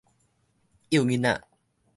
[0.89, 1.45] 幼囡仔